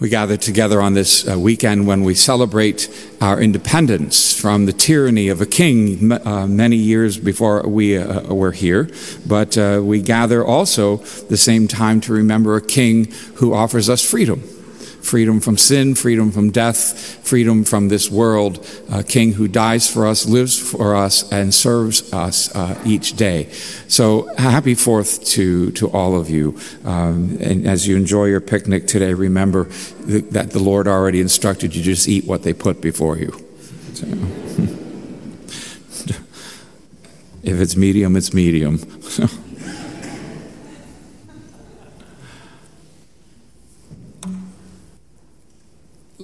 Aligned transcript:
We 0.00 0.08
gather 0.08 0.38
together 0.38 0.80
on 0.80 0.94
this 0.94 1.28
uh, 1.28 1.38
weekend 1.38 1.86
when 1.86 2.04
we 2.04 2.14
celebrate 2.14 2.88
our 3.20 3.38
independence 3.38 4.32
from 4.32 4.64
the 4.64 4.72
tyranny 4.72 5.28
of 5.28 5.42
a 5.42 5.46
king 5.46 6.10
uh, 6.10 6.46
many 6.46 6.76
years 6.76 7.18
before 7.18 7.68
we 7.68 7.98
uh, 7.98 8.32
were 8.32 8.52
here. 8.52 8.88
But 9.26 9.58
uh, 9.58 9.82
we 9.84 10.00
gather 10.00 10.42
also 10.42 10.96
the 11.28 11.36
same 11.36 11.68
time 11.68 12.00
to 12.02 12.14
remember 12.14 12.56
a 12.56 12.62
king 12.62 13.12
who 13.34 13.52
offers 13.52 13.90
us 13.90 14.02
freedom 14.02 14.42
freedom 15.02 15.40
from 15.40 15.56
sin, 15.56 15.94
freedom 15.94 16.30
from 16.30 16.50
death, 16.50 17.24
freedom 17.26 17.64
from 17.64 17.88
this 17.88 18.10
world. 18.10 18.66
A 18.90 19.02
king 19.02 19.32
who 19.32 19.48
dies 19.48 19.90
for 19.90 20.06
us, 20.06 20.26
lives 20.26 20.58
for 20.58 20.94
us, 20.96 21.30
and 21.32 21.52
serves 21.52 22.12
us 22.12 22.54
uh, 22.54 22.80
each 22.84 23.16
day. 23.16 23.50
So 23.88 24.32
happy 24.36 24.74
Fourth 24.74 25.24
to, 25.26 25.70
to 25.72 25.88
all 25.90 26.18
of 26.18 26.30
you. 26.30 26.58
Um, 26.84 27.38
and 27.40 27.66
as 27.66 27.86
you 27.86 27.96
enjoy 27.96 28.26
your 28.26 28.40
picnic 28.40 28.86
today, 28.86 29.14
remember 29.14 29.64
that 29.64 30.50
the 30.50 30.58
Lord 30.58 30.88
already 30.88 31.20
instructed 31.20 31.74
you 31.74 31.82
just 31.82 32.08
eat 32.08 32.24
what 32.26 32.42
they 32.42 32.52
put 32.52 32.80
before 32.80 33.16
you. 33.18 33.30
So, 33.94 34.06
if 37.42 37.60
it's 37.60 37.76
medium, 37.76 38.16
it's 38.16 38.32
medium. 38.32 38.80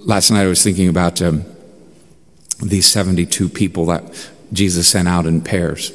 last 0.06 0.30
night 0.30 0.42
I 0.42 0.46
was 0.46 0.62
thinking 0.62 0.88
about 0.88 1.20
um, 1.20 1.44
these 2.62 2.86
72 2.86 3.48
people 3.48 3.86
that 3.86 4.30
Jesus 4.52 4.88
sent 4.88 5.08
out 5.08 5.26
in 5.26 5.40
pairs. 5.42 5.92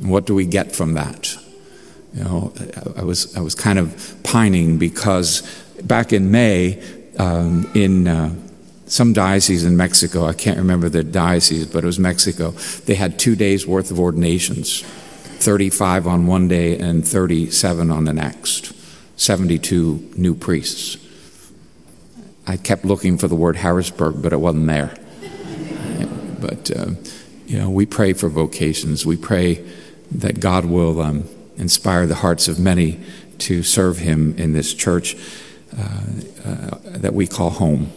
What 0.00 0.26
do 0.26 0.34
we 0.34 0.44
get 0.44 0.74
from 0.74 0.94
that? 0.94 1.34
You 2.12 2.24
know, 2.24 2.52
I 2.96 3.04
was, 3.04 3.34
I 3.36 3.40
was 3.40 3.54
kind 3.54 3.78
of 3.78 4.16
pining 4.24 4.76
because 4.78 5.42
back 5.84 6.12
in 6.12 6.30
May, 6.30 6.82
um, 7.18 7.70
in 7.74 8.08
uh, 8.08 8.34
some 8.86 9.12
diocese 9.12 9.64
in 9.64 9.76
Mexico, 9.76 10.26
I 10.26 10.34
can't 10.34 10.58
remember 10.58 10.88
the 10.88 11.04
diocese, 11.04 11.66
but 11.66 11.84
it 11.84 11.86
was 11.86 11.98
Mexico, 11.98 12.50
they 12.84 12.96
had 12.96 13.18
two 13.18 13.36
days 13.36 13.66
worth 13.66 13.90
of 13.90 13.98
ordinations 13.98 14.82
35 14.82 16.06
on 16.06 16.26
one 16.26 16.46
day 16.46 16.78
and 16.78 17.06
37 17.06 17.90
on 17.90 18.04
the 18.04 18.12
next. 18.12 18.72
72 19.16 20.12
new 20.16 20.34
priests. 20.34 20.96
I 22.46 22.56
kept 22.56 22.84
looking 22.84 23.18
for 23.18 23.28
the 23.28 23.36
word 23.36 23.56
Harrisburg, 23.56 24.20
but 24.20 24.32
it 24.32 24.40
wasn't 24.40 24.66
there. 24.66 24.94
but, 26.40 26.70
uh, 26.70 26.90
you 27.46 27.58
know, 27.58 27.70
we 27.70 27.86
pray 27.86 28.12
for 28.12 28.28
vocations. 28.28 29.06
We 29.06 29.16
pray 29.16 29.64
that 30.10 30.40
God 30.40 30.64
will 30.64 31.00
um, 31.00 31.28
inspire 31.56 32.06
the 32.06 32.16
hearts 32.16 32.48
of 32.48 32.58
many 32.58 33.00
to 33.38 33.62
serve 33.62 33.98
Him 33.98 34.36
in 34.38 34.52
this 34.52 34.74
church 34.74 35.16
uh, 35.76 36.00
uh, 36.44 36.78
that 36.84 37.14
we 37.14 37.26
call 37.26 37.50
home. 37.50 37.92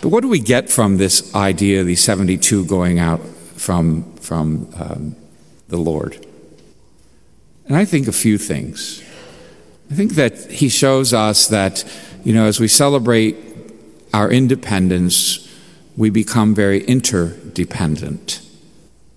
But 0.00 0.08
what 0.08 0.22
do 0.22 0.28
we 0.28 0.40
get 0.40 0.70
from 0.70 0.96
this 0.96 1.34
idea, 1.34 1.84
these 1.84 2.02
72 2.02 2.64
going 2.64 2.98
out 2.98 3.20
from, 3.56 4.14
from 4.14 4.72
um, 4.76 5.16
the 5.68 5.76
Lord? 5.76 6.26
And 7.66 7.76
I 7.76 7.84
think 7.84 8.08
a 8.08 8.12
few 8.12 8.38
things. 8.38 9.02
I 9.90 9.94
think 9.94 10.14
that 10.14 10.50
He 10.50 10.68
shows 10.68 11.12
us 11.12 11.48
that 11.48 11.84
you 12.24 12.32
know, 12.32 12.46
as 12.46 12.60
we 12.60 12.68
celebrate 12.68 13.36
our 14.12 14.30
independence, 14.30 15.48
we 15.96 16.10
become 16.10 16.54
very 16.54 16.84
interdependent. 16.84 18.40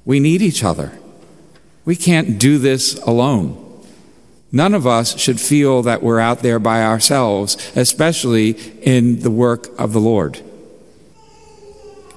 We 0.05 0.19
need 0.19 0.41
each 0.41 0.63
other. 0.63 0.97
We 1.85 1.95
can't 1.95 2.39
do 2.39 2.57
this 2.57 3.01
alone. 3.03 3.59
None 4.51 4.73
of 4.73 4.85
us 4.85 5.17
should 5.17 5.41
feel 5.41 5.81
that 5.81 6.03
we're 6.03 6.19
out 6.19 6.39
there 6.39 6.59
by 6.59 6.83
ourselves, 6.83 7.71
especially 7.75 8.51
in 8.81 9.21
the 9.21 9.31
work 9.31 9.67
of 9.79 9.93
the 9.93 9.99
Lord. 9.99 10.41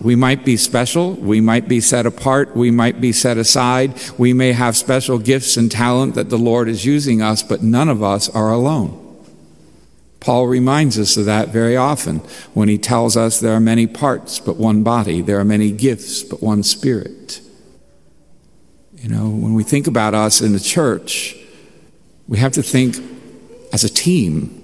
We 0.00 0.14
might 0.14 0.44
be 0.44 0.58
special, 0.58 1.14
we 1.14 1.40
might 1.40 1.68
be 1.68 1.80
set 1.80 2.04
apart, 2.04 2.54
we 2.54 2.70
might 2.70 3.00
be 3.00 3.12
set 3.12 3.38
aside, 3.38 3.98
we 4.18 4.34
may 4.34 4.52
have 4.52 4.76
special 4.76 5.18
gifts 5.18 5.56
and 5.56 5.70
talent 5.72 6.14
that 6.16 6.28
the 6.28 6.36
Lord 6.36 6.68
is 6.68 6.84
using 6.84 7.22
us, 7.22 7.42
but 7.42 7.62
none 7.62 7.88
of 7.88 8.02
us 8.02 8.28
are 8.28 8.52
alone. 8.52 9.05
Paul 10.20 10.46
reminds 10.46 10.98
us 10.98 11.16
of 11.16 11.26
that 11.26 11.48
very 11.48 11.76
often 11.76 12.18
when 12.54 12.68
he 12.68 12.78
tells 12.78 13.16
us 13.16 13.38
there 13.38 13.54
are 13.54 13.60
many 13.60 13.86
parts 13.86 14.40
but 14.40 14.56
one 14.56 14.82
body, 14.82 15.20
there 15.20 15.38
are 15.38 15.44
many 15.44 15.70
gifts 15.70 16.22
but 16.22 16.42
one 16.42 16.62
spirit. 16.62 17.40
You 18.96 19.08
know, 19.08 19.28
when 19.28 19.54
we 19.54 19.62
think 19.62 19.86
about 19.86 20.14
us 20.14 20.40
in 20.40 20.52
the 20.52 20.60
church, 20.60 21.36
we 22.26 22.38
have 22.38 22.52
to 22.52 22.62
think 22.62 22.96
as 23.72 23.84
a 23.84 23.88
team. 23.88 24.62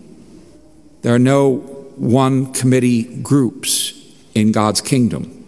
There 1.03 1.15
are 1.15 1.19
no 1.19 1.57
one 1.97 2.53
committee 2.53 3.03
groups 3.23 3.93
in 4.35 4.51
God's 4.51 4.81
kingdom. 4.81 5.39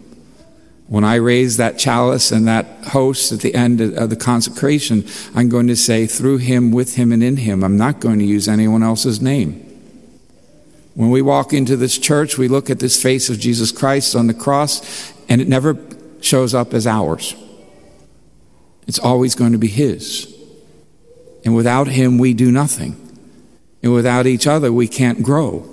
When 0.87 1.03
I 1.03 1.15
raise 1.15 1.57
that 1.57 1.79
chalice 1.79 2.31
and 2.31 2.47
that 2.47 2.67
host 2.85 3.31
at 3.31 3.39
the 3.39 3.55
end 3.55 3.81
of 3.81 4.09
the 4.11 4.15
consecration, 4.15 5.03
I'm 5.33 5.49
going 5.49 5.67
to 5.67 5.75
say, 5.75 6.05
through 6.05 6.37
him, 6.37 6.71
with 6.71 6.95
him, 6.95 7.11
and 7.11 7.23
in 7.23 7.37
him. 7.37 7.63
I'm 7.63 7.77
not 7.77 7.99
going 7.99 8.19
to 8.19 8.25
use 8.25 8.47
anyone 8.47 8.83
else's 8.83 9.19
name. 9.19 9.64
When 10.95 11.11
we 11.11 11.21
walk 11.21 11.51
into 11.51 11.75
this 11.75 11.97
church, 11.97 12.37
we 12.37 12.47
look 12.47 12.69
at 12.69 12.79
this 12.79 13.01
face 13.01 13.29
of 13.29 13.37
Jesus 13.37 13.71
Christ 13.71 14.15
on 14.15 14.27
the 14.27 14.33
cross, 14.33 15.13
and 15.27 15.41
it 15.41 15.47
never 15.47 15.77
shows 16.21 16.53
up 16.53 16.73
as 16.73 16.87
ours. 16.87 17.35
It's 18.87 18.99
always 18.99 19.35
going 19.35 19.51
to 19.51 19.57
be 19.57 19.67
His. 19.67 20.33
And 21.43 21.53
without 21.53 21.87
Him, 21.87 22.17
we 22.17 22.33
do 22.33 22.49
nothing. 22.49 22.95
And 23.83 23.93
without 23.93 24.25
each 24.25 24.47
other, 24.47 24.71
we 24.71 24.87
can't 24.87 25.21
grow. 25.21 25.69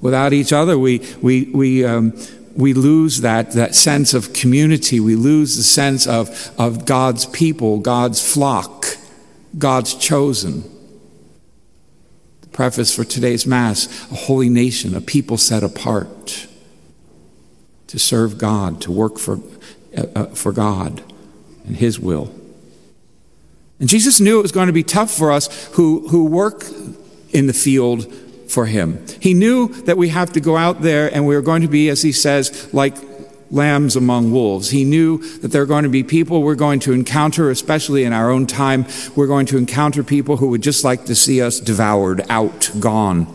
Without 0.00 0.32
each 0.32 0.52
other, 0.52 0.78
we, 0.78 1.00
we, 1.20 1.44
we, 1.54 1.84
um, 1.84 2.18
we 2.56 2.72
lose 2.72 3.20
that, 3.20 3.52
that 3.52 3.74
sense 3.74 4.14
of 4.14 4.32
community. 4.32 4.98
We 4.98 5.14
lose 5.14 5.58
the 5.58 5.62
sense 5.62 6.06
of, 6.06 6.50
of 6.58 6.86
God's 6.86 7.26
people, 7.26 7.80
God's 7.80 8.20
flock, 8.32 8.86
God's 9.58 9.94
chosen 9.94 10.73
preface 12.54 12.94
for 12.94 13.04
today's 13.04 13.46
Mass 13.46 13.86
a 14.10 14.14
holy 14.14 14.48
nation, 14.48 14.94
a 14.94 15.00
people 15.02 15.36
set 15.36 15.62
apart 15.62 16.46
to 17.88 17.98
serve 17.98 18.38
God, 18.38 18.80
to 18.80 18.90
work 18.90 19.18
for, 19.18 19.40
uh, 19.96 20.06
uh, 20.14 20.26
for 20.26 20.52
God 20.52 21.02
and 21.66 21.76
His 21.76 22.00
will. 22.00 22.32
And 23.78 23.88
Jesus 23.88 24.20
knew 24.20 24.38
it 24.38 24.42
was 24.42 24.52
going 24.52 24.68
to 24.68 24.72
be 24.72 24.84
tough 24.84 25.10
for 25.10 25.30
us 25.30 25.66
who, 25.74 26.08
who 26.08 26.24
work 26.24 26.64
in 27.32 27.48
the 27.48 27.52
field 27.52 28.10
for 28.48 28.66
Him. 28.66 29.04
He 29.20 29.34
knew 29.34 29.68
that 29.82 29.98
we 29.98 30.08
have 30.10 30.32
to 30.32 30.40
go 30.40 30.56
out 30.56 30.80
there 30.80 31.12
and 31.12 31.26
we 31.26 31.34
are 31.34 31.42
going 31.42 31.62
to 31.62 31.68
be, 31.68 31.88
as 31.88 32.02
He 32.02 32.12
says, 32.12 32.72
like 32.72 32.96
lambs 33.54 33.96
among 33.96 34.32
wolves. 34.32 34.70
He 34.70 34.84
knew 34.84 35.18
that 35.38 35.48
there 35.48 35.62
are 35.62 35.66
going 35.66 35.84
to 35.84 35.88
be 35.88 36.02
people 36.02 36.42
we're 36.42 36.54
going 36.54 36.80
to 36.80 36.92
encounter, 36.92 37.50
especially 37.50 38.04
in 38.04 38.12
our 38.12 38.30
own 38.30 38.46
time. 38.46 38.86
We're 39.14 39.26
going 39.26 39.46
to 39.46 39.56
encounter 39.56 40.02
people 40.02 40.38
who 40.38 40.48
would 40.48 40.62
just 40.62 40.84
like 40.84 41.04
to 41.06 41.14
see 41.14 41.40
us 41.40 41.60
devoured, 41.60 42.22
out, 42.28 42.70
gone, 42.80 43.26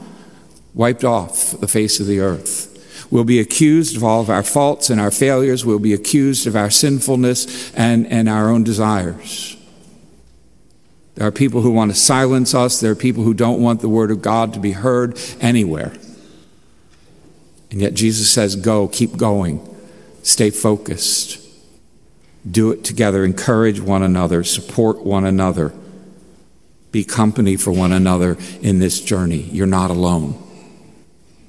wiped 0.73 1.03
off 1.03 1.59
the 1.59 1.67
face 1.67 1.99
of 1.99 2.07
the 2.07 2.19
earth. 2.19 2.67
We'll 3.09 3.23
be 3.23 3.39
accused 3.39 3.97
of 3.97 4.03
all 4.03 4.21
of 4.21 4.29
our 4.29 4.43
faults 4.43 4.89
and 4.89 5.01
our 5.01 5.09
failures. 5.09 5.65
We'll 5.65 5.79
be 5.79 5.93
accused 5.93 6.45
of 6.45 6.55
our 6.55 6.69
sinfulness 6.69 7.73
and, 7.73 8.05
and 8.07 8.29
our 8.29 8.49
own 8.49 8.63
desires. 8.63 9.55
There 11.15 11.27
are 11.27 11.31
people 11.31 11.61
who 11.61 11.71
want 11.71 11.91
to 11.91 11.97
silence 11.97 12.53
us. 12.53 12.79
There 12.79 12.91
are 12.91 12.95
people 12.95 13.23
who 13.23 13.33
don't 13.33 13.61
want 13.61 13.81
the 13.81 13.89
word 13.89 14.11
of 14.11 14.21
God 14.21 14.53
to 14.53 14.59
be 14.59 14.71
heard 14.73 15.19
anywhere. 15.41 15.93
And 17.71 17.81
yet 17.81 17.93
Jesus 17.93 18.29
says, 18.31 18.55
Go, 18.55 18.87
keep 18.87 19.17
going. 19.17 19.65
Stay 20.23 20.49
focused. 20.49 21.39
Do 22.49 22.71
it 22.71 22.83
together. 22.83 23.23
Encourage 23.23 23.79
one 23.79 24.03
another. 24.03 24.43
Support 24.43 25.03
one 25.03 25.25
another. 25.25 25.73
Be 26.91 27.03
company 27.03 27.55
for 27.55 27.71
one 27.71 27.91
another 27.91 28.37
in 28.61 28.79
this 28.79 28.99
journey. 29.01 29.41
You're 29.51 29.67
not 29.67 29.91
alone. 29.91 30.41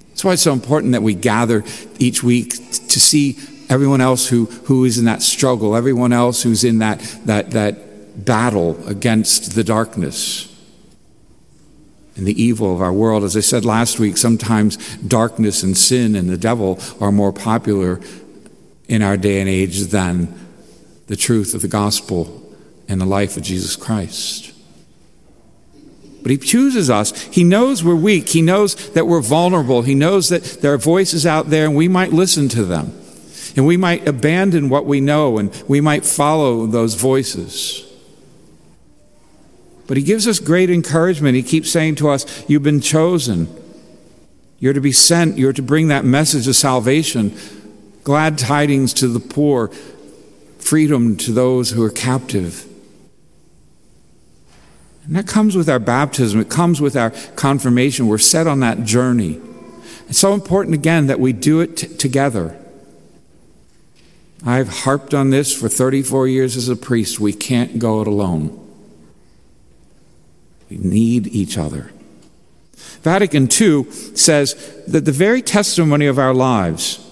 That's 0.08 0.24
why 0.24 0.32
it's 0.34 0.42
so 0.42 0.52
important 0.52 0.92
that 0.92 1.02
we 1.02 1.14
gather 1.14 1.64
each 1.98 2.22
week 2.22 2.50
to 2.50 3.00
see 3.00 3.38
everyone 3.70 4.00
else 4.00 4.28
who, 4.28 4.46
who 4.64 4.84
is 4.84 4.98
in 4.98 5.06
that 5.06 5.22
struggle, 5.22 5.74
everyone 5.76 6.12
else 6.12 6.42
who's 6.42 6.64
in 6.64 6.78
that, 6.78 6.98
that, 7.24 7.52
that 7.52 8.24
battle 8.24 8.76
against 8.86 9.54
the 9.54 9.64
darkness 9.64 10.46
and 12.16 12.26
the 12.26 12.42
evil 12.42 12.74
of 12.74 12.82
our 12.82 12.92
world. 12.92 13.24
As 13.24 13.36
I 13.36 13.40
said 13.40 13.64
last 13.64 13.98
week, 13.98 14.16
sometimes 14.16 14.76
darkness 14.96 15.62
and 15.62 15.76
sin 15.76 16.14
and 16.14 16.28
the 16.28 16.36
devil 16.36 16.78
are 17.00 17.12
more 17.12 17.32
popular 17.32 18.00
in 18.90 19.02
our 19.02 19.16
day 19.16 19.40
and 19.40 19.48
age 19.48 19.80
than 19.86 20.36
the 21.06 21.14
truth 21.14 21.54
of 21.54 21.62
the 21.62 21.68
gospel 21.68 22.54
and 22.88 23.00
the 23.00 23.06
life 23.06 23.36
of 23.36 23.42
Jesus 23.44 23.76
Christ. 23.76 24.52
But 26.22 26.32
he 26.32 26.36
chooses 26.36 26.90
us. 26.90 27.22
He 27.26 27.44
knows 27.44 27.84
we're 27.84 27.94
weak. 27.94 28.28
He 28.28 28.42
knows 28.42 28.90
that 28.90 29.06
we're 29.06 29.20
vulnerable. 29.20 29.82
He 29.82 29.94
knows 29.94 30.28
that 30.28 30.42
there 30.60 30.74
are 30.74 30.78
voices 30.78 31.24
out 31.24 31.50
there 31.50 31.66
and 31.66 31.76
we 31.76 31.86
might 31.86 32.12
listen 32.12 32.48
to 32.50 32.64
them. 32.64 32.92
And 33.56 33.64
we 33.64 33.76
might 33.76 34.06
abandon 34.08 34.68
what 34.68 34.86
we 34.86 35.00
know 35.00 35.38
and 35.38 35.50
we 35.68 35.80
might 35.80 36.04
follow 36.04 36.66
those 36.66 36.94
voices. 36.94 37.86
But 39.86 39.96
he 39.96 40.02
gives 40.02 40.26
us 40.26 40.40
great 40.40 40.68
encouragement. 40.68 41.36
He 41.36 41.42
keeps 41.44 41.70
saying 41.70 41.94
to 41.96 42.08
us, 42.10 42.44
You've 42.48 42.64
been 42.64 42.80
chosen. 42.80 43.48
You're 44.58 44.74
to 44.74 44.80
be 44.80 44.92
sent, 44.92 45.38
you're 45.38 45.54
to 45.54 45.62
bring 45.62 45.88
that 45.88 46.04
message 46.04 46.46
of 46.46 46.54
salvation, 46.54 47.36
glad 48.04 48.38
tidings 48.38 48.94
to 48.94 49.08
the 49.08 49.20
poor, 49.20 49.68
freedom 50.58 51.16
to 51.16 51.32
those 51.32 51.70
who 51.70 51.82
are 51.82 51.90
captive. 51.90 52.66
And 55.04 55.16
that 55.16 55.26
comes 55.26 55.56
with 55.56 55.68
our 55.68 55.78
baptism, 55.78 56.40
it 56.40 56.50
comes 56.50 56.80
with 56.80 56.96
our 56.96 57.10
confirmation. 57.36 58.06
We're 58.06 58.18
set 58.18 58.46
on 58.46 58.60
that 58.60 58.84
journey. 58.84 59.40
It's 60.08 60.18
so 60.18 60.34
important, 60.34 60.74
again, 60.74 61.06
that 61.06 61.20
we 61.20 61.32
do 61.32 61.60
it 61.60 61.76
t- 61.76 61.88
together. 61.88 62.56
I've 64.44 64.68
harped 64.68 65.14
on 65.14 65.30
this 65.30 65.54
for 65.54 65.68
34 65.68 66.28
years 66.28 66.56
as 66.56 66.68
a 66.68 66.76
priest. 66.76 67.20
We 67.20 67.32
can't 67.32 67.78
go 67.78 68.00
it 68.00 68.06
alone. 68.06 68.56
We 70.70 70.78
need 70.78 71.26
each 71.26 71.58
other. 71.58 71.90
Vatican 73.02 73.48
II 73.50 73.90
says 73.90 74.84
that 74.86 75.04
the 75.04 75.12
very 75.12 75.42
testimony 75.42 76.06
of 76.06 76.18
our 76.18 76.34
lives, 76.34 77.06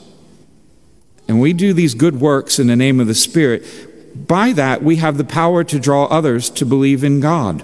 and 1.28 1.40
we 1.40 1.52
do 1.52 1.72
these 1.72 1.94
good 1.94 2.20
works 2.20 2.58
in 2.58 2.66
the 2.66 2.76
name 2.76 2.98
of 2.98 3.06
the 3.06 3.14
Spirit, 3.14 4.26
by 4.26 4.52
that 4.52 4.82
we 4.82 4.96
have 4.96 5.18
the 5.18 5.24
power 5.24 5.62
to 5.62 5.78
draw 5.78 6.06
others 6.06 6.50
to 6.50 6.66
believe 6.66 7.04
in 7.04 7.20
God. 7.20 7.62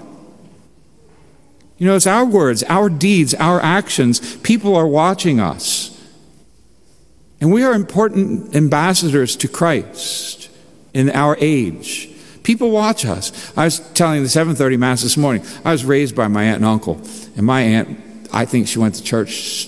You 1.77 1.87
know, 1.87 1.95
it's 1.95 2.07
our 2.07 2.23
words, 2.23 2.63
our 2.69 2.89
deeds, 2.89 3.33
our 3.33 3.59
actions. 3.59 4.37
People 4.37 4.75
are 4.75 4.87
watching 4.87 5.41
us. 5.41 5.91
And 7.41 7.51
we 7.51 7.63
are 7.63 7.73
important 7.73 8.55
ambassadors 8.55 9.35
to 9.37 9.49
Christ 9.49 10.49
in 10.93 11.09
our 11.09 11.35
age. 11.41 12.09
People 12.43 12.71
watch 12.71 13.03
us. 13.03 13.51
I 13.57 13.65
was 13.65 13.79
telling 13.93 14.23
the 14.23 14.29
7:30 14.29 14.77
mass 14.77 15.01
this 15.01 15.17
morning. 15.17 15.43
I 15.65 15.71
was 15.71 15.83
raised 15.83 16.15
by 16.15 16.29
my 16.29 16.43
aunt 16.45 16.57
and 16.57 16.65
uncle, 16.65 17.01
and 17.35 17.45
my 17.45 17.61
aunt, 17.61 17.97
I 18.31 18.45
think 18.45 18.67
she 18.67 18.79
went 18.79 18.95
to 18.95 19.03
church 19.03 19.67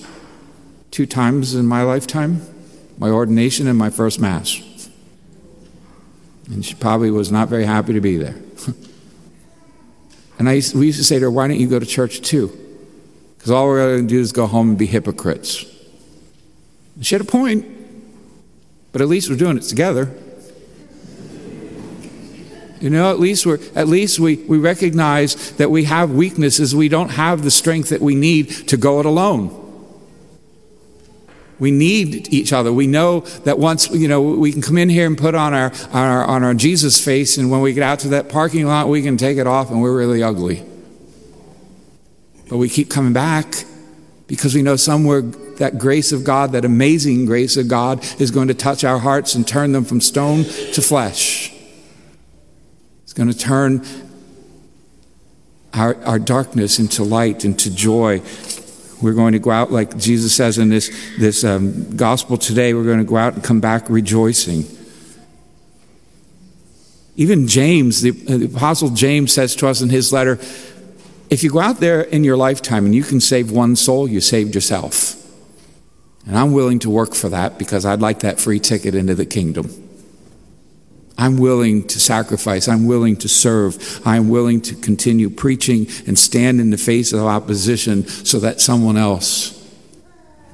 two 0.91 1.05
times 1.05 1.55
in 1.55 1.65
my 1.65 1.83
lifetime, 1.83 2.41
my 2.97 3.09
ordination 3.09 3.67
and 3.67 3.77
my 3.77 3.89
first 3.89 4.19
mass. 4.19 4.61
And 6.49 6.65
she 6.65 6.75
probably 6.75 7.11
was 7.11 7.31
not 7.31 7.49
very 7.49 7.65
happy 7.65 7.93
to 7.93 8.01
be 8.01 8.17
there. 8.17 8.35
And 10.39 10.47
I 10.47 10.53
used, 10.53 10.75
we 10.75 10.85
used 10.85 10.99
to 10.99 11.03
say 11.03 11.15
to 11.15 11.21
her, 11.25 11.31
Why 11.31 11.47
don't 11.47 11.59
you 11.59 11.67
go 11.67 11.79
to 11.79 11.85
church 11.85 12.21
too? 12.21 12.55
Because 13.37 13.51
all 13.51 13.65
we're 13.65 13.95
going 13.95 14.07
to 14.07 14.13
do 14.13 14.19
is 14.19 14.31
go 14.31 14.45
home 14.45 14.69
and 14.69 14.77
be 14.77 14.85
hypocrites. 14.85 15.65
And 16.95 17.05
she 17.05 17.15
had 17.15 17.21
a 17.21 17.25
point, 17.25 17.65
but 18.91 19.01
at 19.01 19.07
least 19.07 19.29
we're 19.29 19.35
doing 19.35 19.57
it 19.57 19.63
together. 19.63 20.13
You 22.79 22.91
know, 22.91 23.09
at 23.09 23.19
least 23.19 23.47
we're 23.47 23.59
at 23.75 23.87
least 23.87 24.19
we, 24.19 24.35
we 24.35 24.59
recognize 24.59 25.53
that 25.53 25.71
we 25.71 25.85
have 25.85 26.11
weaknesses. 26.11 26.75
We 26.75 26.89
don't 26.89 27.09
have 27.09 27.43
the 27.43 27.49
strength 27.49 27.89
that 27.89 28.01
we 28.01 28.13
need 28.13 28.49
to 28.67 28.77
go 28.77 28.99
it 28.99 29.07
alone. 29.07 29.56
We 31.59 31.71
need 31.71 32.31
each 32.33 32.53
other. 32.53 32.71
We 32.71 32.87
know 32.87 33.21
that 33.45 33.57
once, 33.57 33.89
you 33.89 34.07
know, 34.07 34.21
we 34.21 34.51
can 34.51 34.61
come 34.61 34.77
in 34.77 34.89
here 34.89 35.07
and 35.07 35.17
put 35.17 35.33
on 35.33 35.53
our, 35.53 35.71
our, 35.91 36.23
on 36.23 36.43
our 36.43 36.53
Jesus 36.53 37.03
face, 37.03 37.37
and 37.37 37.49
when 37.49 37.61
we 37.61 37.73
get 37.73 37.83
out 37.83 37.99
to 37.99 38.09
that 38.09 38.29
parking 38.29 38.67
lot, 38.67 38.89
we 38.89 39.01
can 39.01 39.17
take 39.17 39.37
it 39.37 39.47
off 39.47 39.71
and 39.71 39.81
we're 39.81 39.97
really 39.97 40.21
ugly. 40.21 40.63
But 42.49 42.57
we 42.57 42.69
keep 42.69 42.89
coming 42.89 43.13
back 43.13 43.65
because 44.27 44.53
we 44.53 44.61
know 44.61 44.75
somewhere 44.75 45.21
that 45.21 45.79
grace 45.79 46.11
of 46.11 46.23
God, 46.23 46.51
that 46.51 46.65
amazing 46.65 47.25
grace 47.25 47.57
of 47.57 47.67
God, 47.67 48.05
is 48.21 48.31
going 48.31 48.47
to 48.49 48.53
touch 48.53 48.83
our 48.83 48.99
hearts 48.99 49.35
and 49.35 49.47
turn 49.47 49.71
them 49.71 49.83
from 49.83 49.99
stone 49.99 50.43
to 50.43 50.81
flesh. 50.81 51.53
It's 53.03 53.13
going 53.13 53.31
to 53.31 53.37
turn 53.37 53.83
our, 55.73 55.95
our 56.03 56.19
darkness 56.19 56.79
into 56.79 57.03
light, 57.03 57.45
into 57.45 57.73
joy, 57.73 58.21
we're 59.01 59.13
going 59.13 59.33
to 59.33 59.39
go 59.39 59.51
out, 59.51 59.71
like 59.71 59.97
Jesus 59.97 60.33
says 60.33 60.57
in 60.57 60.69
this, 60.69 60.89
this 61.17 61.43
um, 61.43 61.95
gospel 61.95 62.37
today, 62.37 62.73
we're 62.73 62.83
going 62.83 62.99
to 62.99 63.03
go 63.03 63.17
out 63.17 63.33
and 63.33 63.43
come 63.43 63.59
back 63.59 63.89
rejoicing. 63.89 64.65
Even 67.15 67.47
James, 67.47 68.01
the, 68.01 68.11
uh, 68.11 68.37
the 68.37 68.45
Apostle 68.45 68.89
James 68.89 69.33
says 69.33 69.55
to 69.57 69.67
us 69.67 69.81
in 69.81 69.89
his 69.89 70.13
letter 70.13 70.39
if 71.29 71.43
you 71.43 71.49
go 71.49 71.59
out 71.59 71.79
there 71.81 72.01
in 72.01 72.23
your 72.23 72.37
lifetime 72.37 72.85
and 72.85 72.95
you 72.95 73.03
can 73.03 73.19
save 73.19 73.51
one 73.51 73.75
soul, 73.75 74.07
you 74.07 74.21
saved 74.21 74.55
yourself. 74.55 75.15
And 76.25 76.37
I'm 76.37 76.53
willing 76.53 76.79
to 76.79 76.89
work 76.89 77.13
for 77.15 77.29
that 77.29 77.57
because 77.57 77.85
I'd 77.85 78.01
like 78.01 78.19
that 78.19 78.39
free 78.39 78.59
ticket 78.59 78.95
into 78.95 79.15
the 79.15 79.25
kingdom. 79.25 79.86
I'm 81.17 81.37
willing 81.37 81.87
to 81.87 81.99
sacrifice. 81.99 82.67
I'm 82.67 82.85
willing 82.85 83.15
to 83.17 83.27
serve. 83.27 84.01
I'm 84.05 84.29
willing 84.29 84.61
to 84.61 84.75
continue 84.75 85.29
preaching 85.29 85.87
and 86.05 86.17
stand 86.17 86.61
in 86.61 86.69
the 86.69 86.77
face 86.77 87.11
of 87.11 87.21
opposition 87.21 88.07
so 88.07 88.39
that 88.39 88.61
someone 88.61 88.97
else 88.97 89.53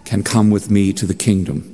can 0.05 0.23
come 0.23 0.51
with 0.51 0.71
me 0.71 0.93
to 0.93 1.05
the 1.05 1.13
kingdom. 1.13 1.69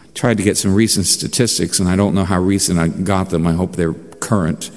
I 0.00 0.06
tried 0.14 0.36
to 0.36 0.44
get 0.44 0.56
some 0.56 0.74
recent 0.74 1.06
statistics, 1.06 1.80
and 1.80 1.88
I 1.88 1.96
don't 1.96 2.14
know 2.14 2.24
how 2.24 2.40
recent 2.40 2.78
I 2.78 2.88
got 2.88 3.30
them. 3.30 3.46
I 3.48 3.52
hope 3.52 3.74
they're 3.74 3.94
current. 3.94 4.70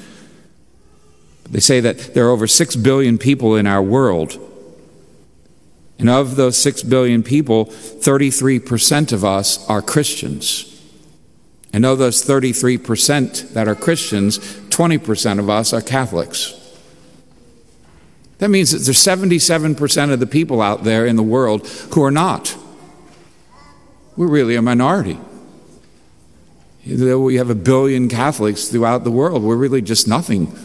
They 1.50 1.60
say 1.60 1.80
that 1.80 2.16
there 2.16 2.28
are 2.28 2.32
over 2.32 2.48
6 2.48 2.76
billion 2.78 3.20
people 3.20 3.56
in 3.56 3.68
our 3.68 3.84
world 3.84 4.40
and 6.00 6.10
of 6.10 6.36
those 6.36 6.58
6 6.58 6.84
billion 6.84 7.24
people, 7.24 7.66
33% 7.66 9.12
of 9.12 9.26
us 9.26 9.68
are 9.68 9.82
Christians. 9.82 10.74
And 11.74 11.86
of 11.86 11.98
those 11.98 12.24
33% 12.24 13.54
that 13.54 13.68
are 13.68 13.76
Christians, 13.76 14.38
20% 14.40 15.40
of 15.40 15.50
us 15.50 15.74
are 15.74 15.82
Catholics. 15.82 16.54
That 18.38 18.50
means 18.50 18.72
that 18.72 18.80
there's 18.80 18.98
77% 18.98 20.14
of 20.14 20.20
the 20.20 20.28
people 20.28 20.62
out 20.62 20.84
there 20.84 21.06
in 21.06 21.16
the 21.16 21.24
world 21.24 21.68
who 21.94 22.04
are 22.04 22.12
not. 22.12 22.56
We're 24.16 24.28
really 24.28 24.56
a 24.56 24.62
minority. 24.62 25.20
Though 26.86 27.20
we 27.20 27.36
have 27.36 27.50
a 27.50 27.56
billion 27.56 28.08
Catholics 28.08 28.70
throughout 28.70 29.04
the 29.04 29.12
world, 29.12 29.44
we're 29.44 29.58
really 29.58 29.82
just 29.82 30.08
nothing. 30.08 30.58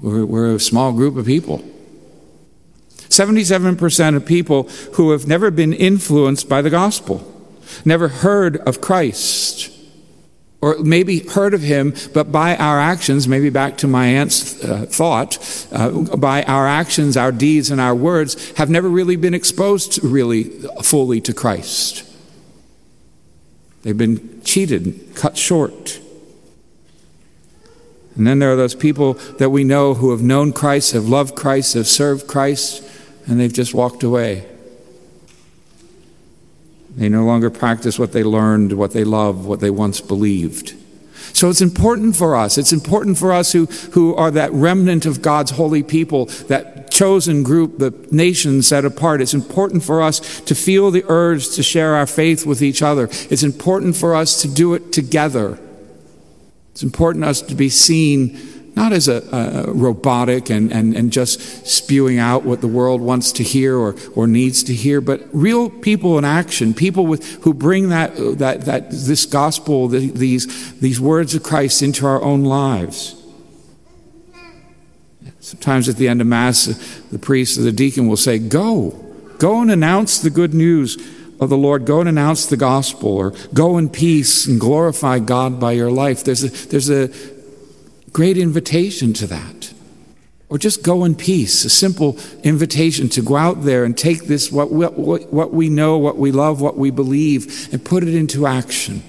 We're, 0.00 0.24
we're 0.24 0.54
a 0.56 0.60
small 0.60 0.92
group 0.92 1.16
of 1.16 1.24
people. 1.24 1.64
77% 3.08 4.16
of 4.16 4.26
people 4.26 4.64
who 4.94 5.10
have 5.10 5.26
never 5.26 5.50
been 5.50 5.72
influenced 5.72 6.48
by 6.48 6.62
the 6.62 6.70
gospel, 6.70 7.34
never 7.84 8.08
heard 8.08 8.56
of 8.58 8.80
Christ, 8.80 9.74
or 10.60 10.76
maybe 10.78 11.20
heard 11.20 11.54
of 11.54 11.62
him, 11.62 11.94
but 12.12 12.32
by 12.32 12.56
our 12.56 12.80
actions, 12.80 13.28
maybe 13.28 13.48
back 13.48 13.78
to 13.78 13.86
my 13.86 14.06
aunt's 14.06 14.62
uh, 14.64 14.86
thought, 14.88 15.38
uh, 15.72 15.90
by 16.16 16.42
our 16.44 16.66
actions, 16.66 17.16
our 17.16 17.30
deeds, 17.30 17.70
and 17.70 17.80
our 17.80 17.94
words, 17.94 18.50
have 18.52 18.68
never 18.68 18.88
really 18.88 19.16
been 19.16 19.34
exposed 19.34 20.02
really 20.02 20.44
fully 20.82 21.20
to 21.20 21.32
Christ. 21.32 22.04
They've 23.82 23.96
been 23.96 24.42
cheated, 24.42 25.14
cut 25.14 25.36
short. 25.36 26.00
And 28.16 28.26
then 28.26 28.40
there 28.40 28.52
are 28.52 28.56
those 28.56 28.74
people 28.74 29.14
that 29.38 29.50
we 29.50 29.62
know 29.62 29.94
who 29.94 30.10
have 30.10 30.22
known 30.22 30.52
Christ, 30.52 30.92
have 30.92 31.08
loved 31.08 31.36
Christ, 31.36 31.74
have 31.74 31.86
served 31.86 32.26
Christ, 32.26 32.82
and 33.28 33.38
they've 33.38 33.52
just 33.52 33.74
walked 33.74 34.02
away. 34.02 34.46
They 36.96 37.08
no 37.08 37.24
longer 37.24 37.50
practice 37.50 37.98
what 37.98 38.12
they 38.12 38.24
learned, 38.24 38.72
what 38.72 38.92
they 38.92 39.04
loved, 39.04 39.44
what 39.44 39.60
they 39.60 39.70
once 39.70 40.00
believed. 40.00 40.74
So 41.32 41.50
it's 41.50 41.60
important 41.60 42.16
for 42.16 42.34
us. 42.34 42.58
It's 42.58 42.72
important 42.72 43.18
for 43.18 43.32
us 43.32 43.52
who, 43.52 43.66
who 43.92 44.14
are 44.16 44.30
that 44.32 44.52
remnant 44.52 45.06
of 45.06 45.22
God's 45.22 45.52
holy 45.52 45.82
people, 45.82 46.26
that 46.48 46.90
chosen 46.90 47.42
group, 47.42 47.78
the 47.78 47.92
nation 48.10 48.62
set 48.62 48.84
apart. 48.84 49.20
It's 49.20 49.34
important 49.34 49.84
for 49.84 50.02
us 50.02 50.40
to 50.40 50.54
feel 50.54 50.90
the 50.90 51.04
urge 51.08 51.50
to 51.50 51.62
share 51.62 51.94
our 51.94 52.06
faith 52.06 52.46
with 52.46 52.62
each 52.62 52.82
other. 52.82 53.04
It's 53.30 53.42
important 53.42 53.94
for 53.94 54.14
us 54.14 54.42
to 54.42 54.48
do 54.48 54.74
it 54.74 54.92
together. 54.92 55.58
It's 56.72 56.82
important 56.82 57.24
for 57.24 57.30
us 57.30 57.42
to 57.42 57.54
be 57.54 57.68
seen 57.68 58.57
not 58.78 58.92
as 58.92 59.08
a, 59.08 59.22
a 59.32 59.72
robotic 59.72 60.50
and, 60.50 60.72
and, 60.72 60.94
and 60.96 61.12
just 61.12 61.66
spewing 61.66 62.20
out 62.20 62.44
what 62.44 62.60
the 62.60 62.68
world 62.68 63.00
wants 63.00 63.32
to 63.32 63.42
hear 63.42 63.76
or, 63.76 63.96
or 64.14 64.28
needs 64.28 64.62
to 64.62 64.72
hear, 64.72 65.00
but 65.00 65.20
real 65.32 65.68
people 65.68 66.16
in 66.16 66.24
action, 66.24 66.72
people 66.72 67.04
with, 67.04 67.42
who 67.42 67.52
bring 67.52 67.88
that, 67.88 68.14
that, 68.38 68.66
that, 68.66 68.90
this 68.90 69.26
gospel, 69.26 69.88
the, 69.88 70.10
these, 70.10 70.78
these 70.78 71.00
words 71.00 71.34
of 71.34 71.42
Christ 71.42 71.82
into 71.82 72.06
our 72.06 72.22
own 72.22 72.44
lives. 72.44 73.20
Sometimes 75.40 75.88
at 75.88 75.96
the 75.96 76.06
end 76.06 76.20
of 76.20 76.28
Mass, 76.28 76.66
the 77.10 77.18
priest 77.18 77.58
or 77.58 77.62
the 77.62 77.72
deacon 77.72 78.06
will 78.06 78.16
say, 78.16 78.38
Go, 78.38 78.90
go 79.38 79.60
and 79.60 79.72
announce 79.72 80.20
the 80.20 80.30
good 80.30 80.54
news 80.54 80.96
of 81.40 81.48
the 81.48 81.56
Lord. 81.56 81.84
Go 81.84 81.98
and 81.98 82.08
announce 82.08 82.46
the 82.46 82.56
gospel, 82.56 83.08
or 83.08 83.30
go 83.52 83.76
in 83.76 83.88
peace 83.88 84.46
and 84.46 84.60
glorify 84.60 85.18
God 85.18 85.58
by 85.58 85.72
your 85.72 85.90
life. 85.90 86.22
There's 86.22 86.44
a, 86.44 86.68
there's 86.68 86.90
a, 86.90 87.08
great 88.12 88.38
invitation 88.38 89.12
to 89.14 89.26
that. 89.26 89.72
Or 90.50 90.56
just 90.56 90.82
go 90.82 91.04
in 91.04 91.14
peace, 91.14 91.64
a 91.64 91.70
simple 91.70 92.18
invitation 92.42 93.10
to 93.10 93.22
go 93.22 93.36
out 93.36 93.64
there 93.64 93.84
and 93.84 93.96
take 93.96 94.24
this, 94.24 94.50
what, 94.50 94.72
what, 94.72 94.98
what 94.98 95.52
we 95.52 95.68
know, 95.68 95.98
what 95.98 96.16
we 96.16 96.32
love, 96.32 96.60
what 96.60 96.78
we 96.78 96.90
believe, 96.90 97.68
and 97.70 97.84
put 97.84 98.02
it 98.02 98.14
into 98.14 98.46
action. 98.46 99.02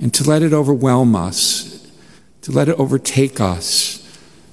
And 0.00 0.14
to 0.14 0.24
let 0.24 0.42
it 0.42 0.52
overwhelm 0.52 1.16
us, 1.16 1.88
to 2.42 2.52
let 2.52 2.68
it 2.68 2.78
overtake 2.78 3.40
us, 3.40 3.98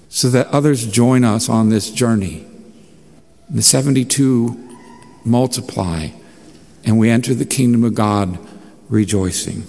so 0.10 0.30
that 0.30 0.48
others 0.48 0.88
join 0.88 1.24
us 1.24 1.50
on 1.50 1.70
this 1.70 1.92
journey. 1.92 2.48
The 3.48 3.62
72 3.62 4.58
multiply, 5.24 6.10
and 6.84 6.98
we 6.98 7.12
enter 7.12 7.36
the 7.36 7.46
kingdom 7.46 7.84
of 7.84 7.94
God 7.94 8.40
rejoicing. 8.90 9.64